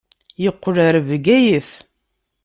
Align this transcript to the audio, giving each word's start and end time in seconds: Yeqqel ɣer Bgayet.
Yeqqel 0.43 0.75
ɣer 0.85 0.95
Bgayet. 1.07 1.71